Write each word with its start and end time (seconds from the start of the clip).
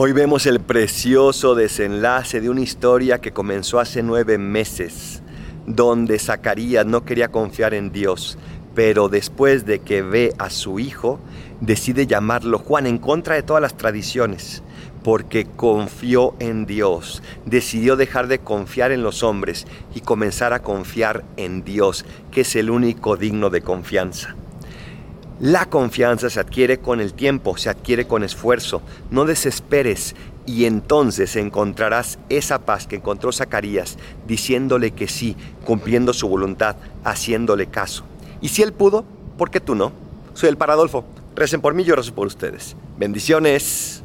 Hoy 0.00 0.12
vemos 0.12 0.46
el 0.46 0.60
precioso 0.60 1.56
desenlace 1.56 2.40
de 2.40 2.48
una 2.48 2.60
historia 2.60 3.18
que 3.18 3.32
comenzó 3.32 3.80
hace 3.80 4.00
nueve 4.04 4.38
meses, 4.38 5.24
donde 5.66 6.20
Zacarías 6.20 6.86
no 6.86 7.04
quería 7.04 7.32
confiar 7.32 7.74
en 7.74 7.90
Dios, 7.90 8.38
pero 8.76 9.08
después 9.08 9.66
de 9.66 9.80
que 9.80 10.02
ve 10.02 10.34
a 10.38 10.50
su 10.50 10.78
hijo, 10.78 11.18
decide 11.60 12.06
llamarlo 12.06 12.60
Juan 12.60 12.86
en 12.86 12.98
contra 12.98 13.34
de 13.34 13.42
todas 13.42 13.60
las 13.60 13.76
tradiciones, 13.76 14.62
porque 15.02 15.46
confió 15.46 16.36
en 16.38 16.64
Dios, 16.64 17.20
decidió 17.44 17.96
dejar 17.96 18.28
de 18.28 18.38
confiar 18.38 18.92
en 18.92 19.02
los 19.02 19.24
hombres 19.24 19.66
y 19.96 20.02
comenzar 20.02 20.52
a 20.52 20.62
confiar 20.62 21.24
en 21.36 21.64
Dios, 21.64 22.04
que 22.30 22.42
es 22.42 22.54
el 22.54 22.70
único 22.70 23.16
digno 23.16 23.50
de 23.50 23.62
confianza. 23.62 24.36
La 25.40 25.66
confianza 25.66 26.30
se 26.30 26.40
adquiere 26.40 26.78
con 26.78 27.00
el 27.00 27.14
tiempo, 27.14 27.56
se 27.56 27.70
adquiere 27.70 28.08
con 28.08 28.24
esfuerzo. 28.24 28.82
No 29.10 29.24
desesperes 29.24 30.16
y 30.46 30.64
entonces 30.64 31.36
encontrarás 31.36 32.18
esa 32.28 32.58
paz 32.58 32.88
que 32.88 32.96
encontró 32.96 33.30
Zacarías 33.30 33.98
diciéndole 34.26 34.90
que 34.90 35.06
sí, 35.06 35.36
cumpliendo 35.64 36.12
su 36.12 36.28
voluntad, 36.28 36.74
haciéndole 37.04 37.66
caso. 37.66 38.02
Y 38.40 38.48
si 38.48 38.62
él 38.62 38.72
pudo, 38.72 39.04
¿por 39.36 39.50
qué 39.50 39.60
tú 39.60 39.76
no? 39.76 39.92
Soy 40.34 40.48
el 40.48 40.56
Paradolfo. 40.56 41.04
Recen 41.36 41.60
por 41.60 41.72
mí, 41.72 41.84
yo 41.84 41.94
rezo 41.94 42.14
por 42.14 42.26
ustedes. 42.26 42.74
Bendiciones. 42.98 44.02